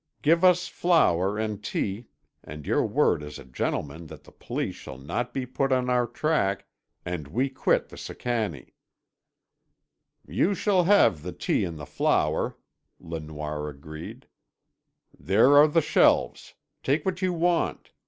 [0.23, 5.31] Give us flour and tea—and your word as a gentleman that the Police shall not
[5.31, 8.73] be put on our track—and we quit the Sicannie."
[10.25, 12.57] "You shall have the tea and the flour,"
[12.99, 14.25] Le Noir agreed.
[15.19, 16.55] "There are the shelves.
[16.81, 17.91] Take what you want.